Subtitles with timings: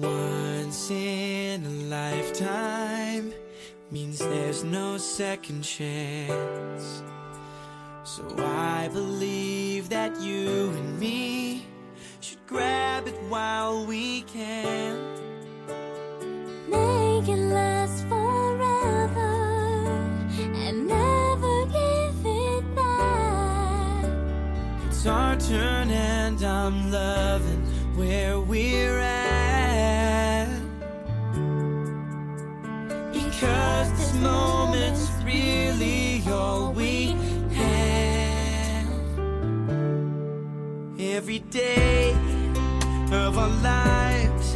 [0.00, 3.32] Once in a lifetime
[3.90, 7.02] means there's no second chance.
[8.04, 11.66] So I believe that you and me
[12.20, 14.98] should grab it while we can.
[16.68, 19.34] Make it last forever
[20.38, 24.04] and never give it back.
[24.86, 27.62] It's our turn and I'm loving
[27.96, 29.51] where we're at.
[41.32, 42.12] Every day
[43.10, 44.54] of our lives,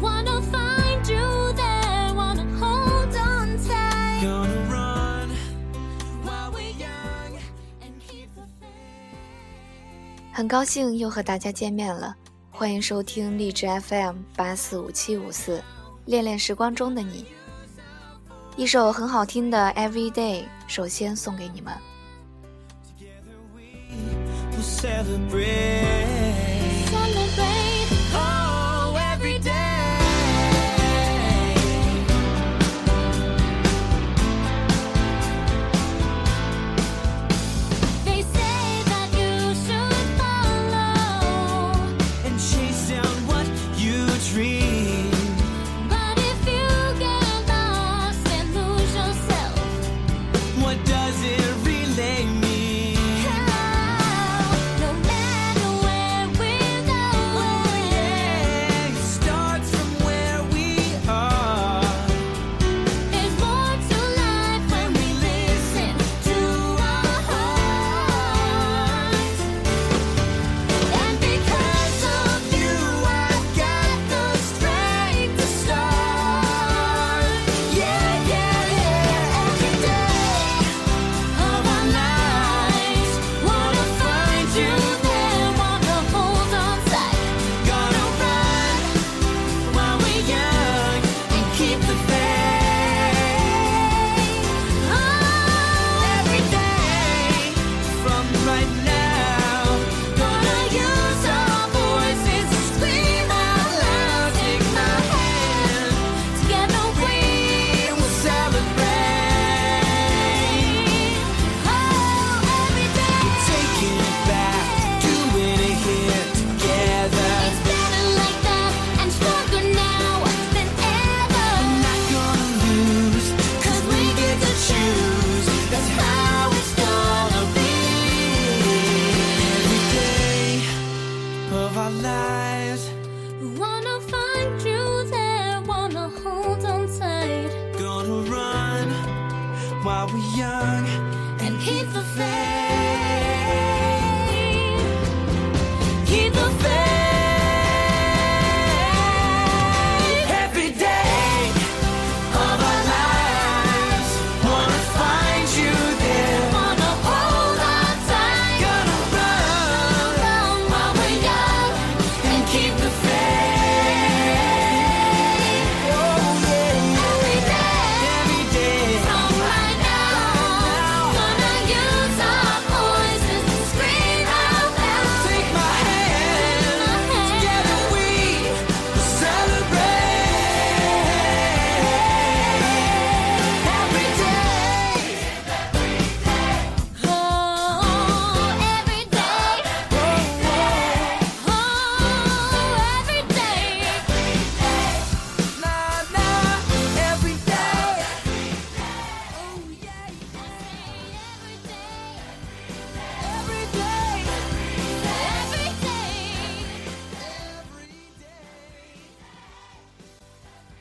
[0.00, 4.22] Wanna find you there, wanna hold on tight.
[4.22, 5.28] gonna run
[6.24, 7.36] while we're young.
[7.82, 8.72] And keep the faith.
[10.32, 12.16] 很高兴又和大家见面了，
[12.50, 15.62] 欢迎收听荔枝 FM 八四五七五四，
[16.06, 17.26] 恋恋时光中的你。
[18.56, 21.74] 一首很好听的《Every Day》，首先送给你们。
[24.56, 26.55] people celebrate.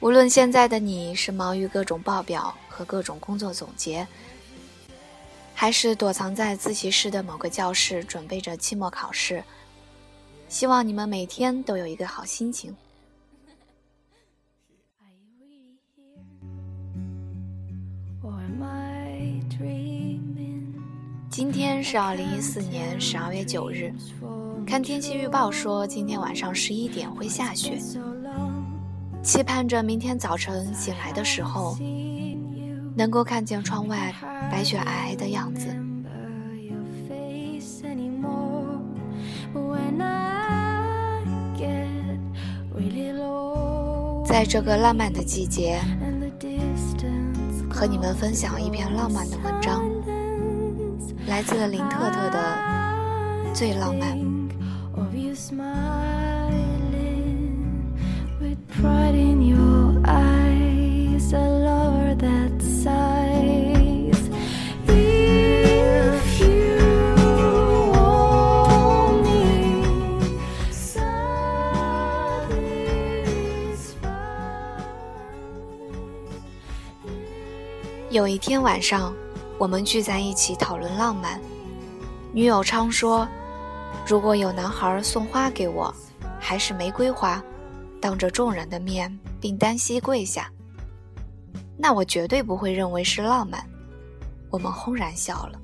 [0.00, 4.06] 无论现在的你是忙于各种报表和各种工作总结，
[5.54, 9.44] 还是躲藏在自习室的某个教室准备着期末考试，
[10.48, 12.74] 希望你们每天都有一个好心情。
[21.28, 23.94] 今天是二零一四年十二月九日，
[24.66, 27.78] 看天气预报说今天晚上十一点会下雪，
[29.22, 31.76] 期盼着明天早晨醒来的时候，
[32.96, 34.14] 能够看见窗外
[34.50, 35.66] 白雪皑皑的样子。
[44.24, 45.78] 在这个浪漫的季节，
[47.68, 49.82] 和你们分享一篇浪漫的文章，
[51.26, 54.18] 来自林特特的最浪漫。
[78.10, 79.14] 有一天晚上，
[79.56, 81.40] 我们聚在一起讨论浪漫。
[82.32, 83.26] 女友昌说
[84.04, 85.94] ：“如果有男孩送花给我，
[86.40, 87.42] 还是玫瑰花，
[88.00, 90.50] 当着众人的面并单膝跪下，
[91.76, 93.64] 那我绝对不会认为是浪漫。
[94.50, 95.60] 我们轰然笑了。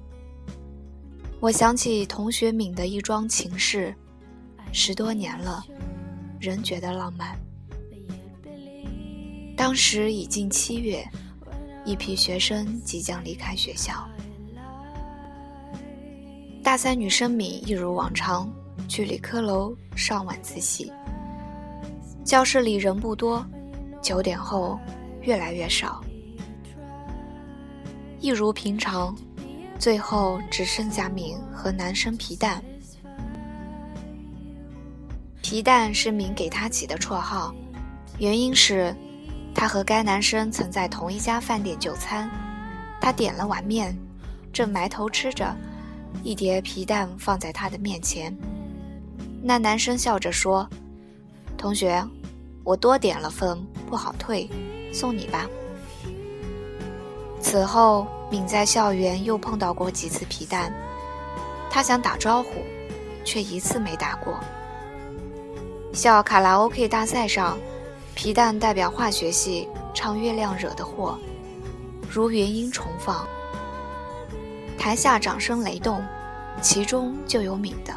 [1.41, 3.95] 我想起同学敏的一桩情事，
[4.73, 5.65] 十多年了，
[6.41, 7.39] 仍觉得浪漫。
[9.57, 11.07] 当时已近七月，
[11.85, 14.07] 一批学生即将离开学校。
[16.63, 18.53] 大三女生敏一如往常
[18.89, 20.93] 去理科楼上晚自习。
[22.27, 23.47] 教室里人不多，
[24.03, 24.77] 九点后
[25.23, 26.03] 越来越少。
[28.19, 29.17] 一如平常，
[29.79, 32.61] 最后只剩下敏和男生皮蛋。
[35.41, 37.55] 皮蛋是敏给他起的绰号，
[38.19, 38.93] 原因是
[39.55, 42.29] 他和该男生曾在同一家饭店就餐，
[43.01, 43.97] 他点了碗面，
[44.53, 45.57] 正埋头吃着，
[46.25, 48.37] 一碟皮蛋放在他的面前。
[49.41, 50.69] 那男生笑着说
[51.57, 52.05] ：“同学，
[52.63, 53.59] 我多点了份，
[53.89, 54.49] 不好退，
[54.93, 55.47] 送你吧。”
[57.41, 60.73] 此后，敏在校园又碰到过几次皮蛋，
[61.71, 62.51] 他想打招呼，
[63.25, 64.39] 却一次没打过。
[65.93, 67.57] 校卡拉 OK 大赛上，
[68.15, 71.19] 皮蛋代表化学系唱《月亮惹的祸》，
[72.11, 73.27] 如原音重放，
[74.77, 76.05] 台下掌声雷动，
[76.61, 77.95] 其中就有敏的。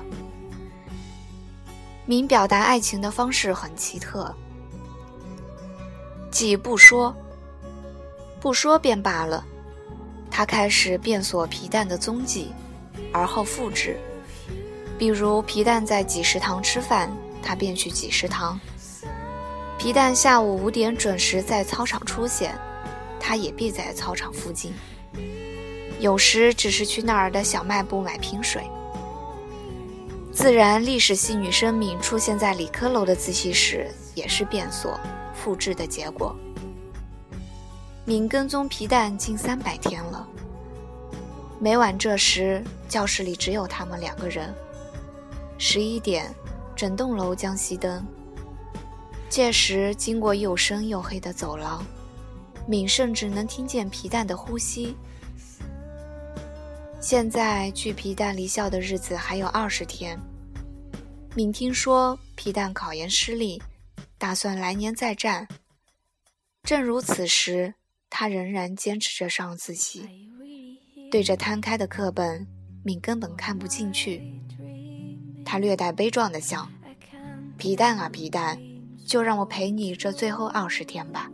[2.09, 4.33] 敏表达爱情的方式很奇特，
[6.31, 7.15] 既不说，
[8.39, 9.45] 不说便罢了，
[10.31, 12.51] 他开始变索皮蛋的踪迹，
[13.13, 13.95] 而后复制。
[14.97, 18.57] 比如皮蛋在几食堂吃饭，他便去几食堂；
[19.77, 22.57] 皮蛋下午五点准时在操场出现，
[23.19, 24.73] 他也必在操场附近。
[25.99, 28.67] 有时只是去那儿的小卖部买瓶水。
[30.39, 34.97] 自然历史系女生敏出现在理科楼的自习室，也是变锁
[35.33, 36.33] 复制的结果。
[38.05, 40.25] 敏跟踪皮蛋近三百天了，
[41.59, 44.55] 每晚这时教室里只有他们两个人。
[45.57, 46.33] 十一点，
[46.73, 48.01] 整栋楼将熄灯。
[49.27, 51.85] 届时经过又深又黑的走廊，
[52.65, 54.95] 敏甚至能听见皮蛋的呼吸。
[57.01, 60.17] 现在距皮蛋离校的日子还有二十天。
[61.35, 63.61] 敏听说皮蛋考研失利，
[64.17, 65.47] 打算来年再战。
[66.63, 67.75] 正如此时，
[68.09, 70.09] 他仍然坚持着上自习，
[71.11, 72.47] 对着摊开的课本，
[72.83, 74.41] 敏根本看不进去。
[75.45, 76.71] 他略带悲壮地想
[77.57, 78.59] ：“皮蛋啊皮蛋，
[79.05, 81.31] 就让我陪你这最后二十天吧。”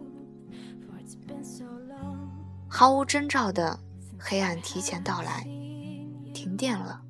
[2.67, 3.79] 毫无征兆的
[4.19, 5.48] 黑暗提前到来，
[6.34, 7.01] 停电了。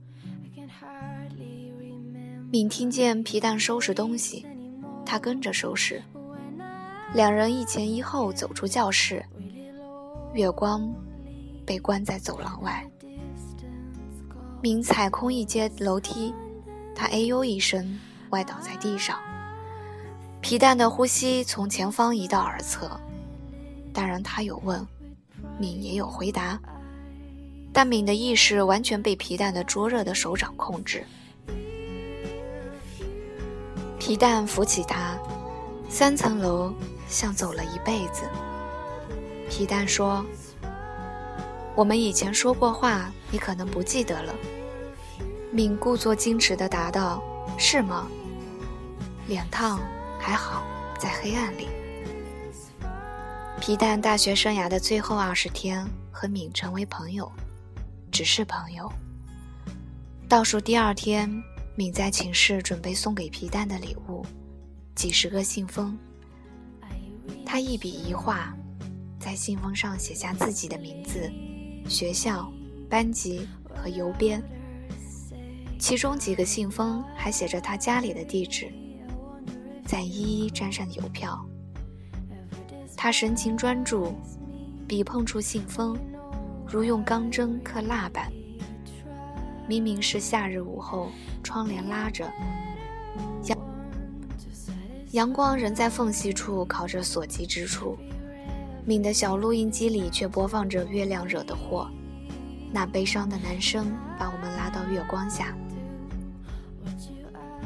[2.55, 4.45] 敏听见皮蛋收拾东西，
[5.05, 6.01] 他跟着收拾。
[7.13, 9.21] 两人一前一后走出教室，
[10.33, 10.89] 月光
[11.65, 12.81] 被关在走廊外。
[14.61, 16.33] 敏踩空一阶楼梯，
[16.95, 19.19] 他哎呦一声，歪倒在地上。
[20.39, 22.89] 皮蛋的呼吸从前方移到耳侧，
[23.91, 24.87] 当然他有问，
[25.59, 26.57] 敏也有回答，
[27.73, 31.03] 但敏的意识完全被皮蛋的灼热的手掌控制。
[34.05, 35.17] 皮蛋扶起他，
[35.89, 36.71] 三层楼
[37.07, 38.21] 像走了一辈子。
[39.49, 40.23] 皮蛋说
[41.75, 44.31] ：“我们以前说过话，你可能不记得了。”
[45.51, 47.19] 敏故作矜持地答道
[47.57, 48.05] ：“是吗？”
[49.25, 49.79] 脸烫，
[50.19, 50.63] 还好，
[50.99, 51.67] 在黑暗里。
[53.59, 57.31] 皮蛋大学生涯的最后二十天，和敏成为朋友，
[58.11, 58.87] 只是朋友。
[60.29, 61.27] 倒数第二天，
[61.77, 64.25] 敏在寝室准备送给皮蛋的礼物，
[64.95, 65.97] 几十个信封。
[67.45, 68.55] 他一笔一画，
[69.19, 71.29] 在信封上写下自己的名字、
[71.89, 72.49] 学校、
[72.89, 74.41] 班级和邮编。
[75.77, 78.71] 其中几个信封还写着他家里的地址，
[79.85, 81.45] 再一一粘上邮票。
[82.95, 84.15] 他神情专注，
[84.87, 85.97] 笔碰触信封，
[86.65, 88.31] 如用钢针刻蜡般。
[89.67, 91.09] 明明是夏日午后，
[91.43, 92.31] 窗帘拉着，
[93.45, 93.57] 阳
[95.11, 97.97] 阳光仍在缝隙处烤着所及之处。
[98.85, 101.89] 敏的小录音机里却播放着月亮惹的祸，
[102.71, 105.57] 那悲伤的男声把我们拉到月光下。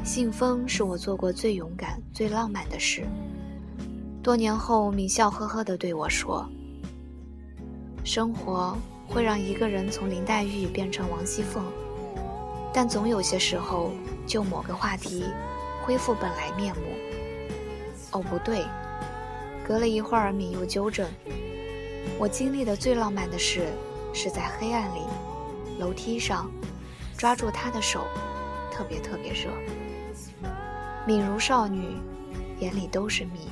[0.02, 3.06] 信封是我做过最勇敢、最浪漫的事。
[4.22, 6.48] 多年后，敏笑呵呵地对我说
[8.02, 8.74] ：“生活
[9.06, 11.62] 会让一个人从林黛玉变成王熙凤，
[12.72, 13.92] 但总有些时候，
[14.26, 15.24] 就某个话题，
[15.82, 16.82] 恢复本来面目。”
[18.12, 18.64] 哦，不对。
[19.66, 21.08] 隔了一会儿，敏又纠正
[22.18, 23.68] ：“我经历的最浪漫的事，
[24.12, 25.00] 是在黑暗里，
[25.78, 26.50] 楼梯上，
[27.16, 28.00] 抓住他的手，
[28.72, 29.50] 特别特别热。”
[31.06, 31.96] 敏如少女，
[32.58, 33.48] 眼里都是蜜。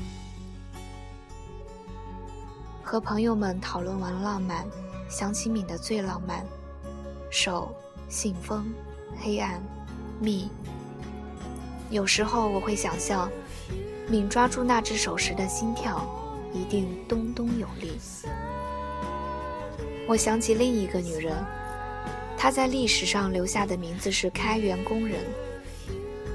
[2.82, 4.66] 和朋友们讨论完浪漫，
[5.08, 6.44] 想起敏的最浪漫：
[7.30, 7.72] 手、
[8.08, 8.72] 信封、
[9.16, 9.62] 黑暗、
[10.20, 10.50] 蜜。
[11.90, 13.30] 有时候我会想象，
[14.08, 16.04] 敏抓住那只手时的心跳，
[16.52, 17.98] 一定咚咚有力。
[20.06, 21.34] 我想起另一个女人，
[22.36, 25.20] 她在历史上留下的名字是开元宫人。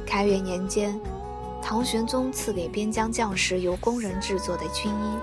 [0.06, 1.00] 开元年间，
[1.62, 5.18] 唐玄宗赐给边疆将士由工人制作的军衣。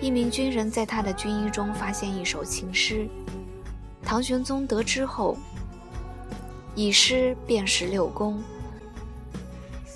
[0.00, 3.08] 一名军人在他的军衣中发现一首情诗，
[4.04, 5.36] 唐玄宗得知后，
[6.78, 8.40] 以诗辨识六宫。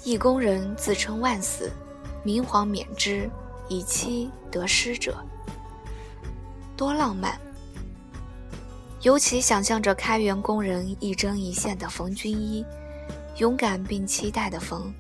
[0.02, 1.70] 一宫人自称万死，
[2.24, 3.30] 明皇免之，
[3.68, 5.24] 以期得失者。
[6.76, 7.40] 多浪漫！
[9.02, 12.66] 尤其想象着开元宫人一针一线的缝军衣。
[13.38, 14.92] 勇敢并期待的缝，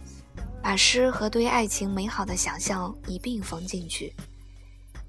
[0.62, 4.14] 把诗和对爱情美好的想象一并缝进去，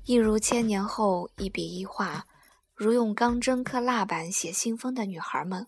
[0.06, 2.25] 一如千年后一笔一画，
[2.74, 5.68] 如用钢针刻蜡板写信封的女孩们。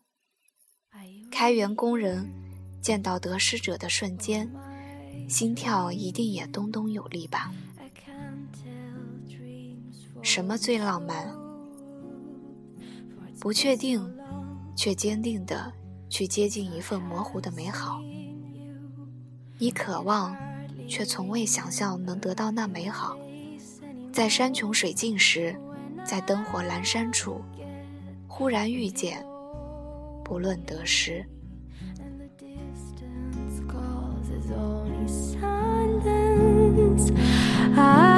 [1.38, 2.32] 开元工人
[2.80, 4.50] 见到得失者的瞬间，
[5.28, 7.52] 心跳一定也咚咚有力吧？
[10.22, 11.36] 什么最浪漫？
[13.38, 14.10] 不确定，
[14.78, 15.74] 却坚定的。
[16.08, 18.00] 去接近一份模糊的美好，
[19.58, 20.34] 你渴望，
[20.88, 23.18] 却从未想象能得到那美好。
[24.14, 25.60] 在山穷水尽时，
[26.06, 27.42] 在灯火阑珊处，
[28.26, 29.26] 忽然遇见，
[30.26, 31.24] 不论得失。
[37.78, 38.15] I